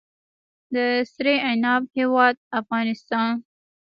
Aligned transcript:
د 0.73 0.75
سرې 1.11 1.35
عناب 1.49 1.81
هیواد 1.97 2.35
افغانستان. 2.59 3.29